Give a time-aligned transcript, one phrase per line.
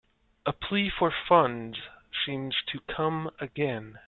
[0.47, 1.77] A plea for funds
[2.25, 3.99] seems to come again.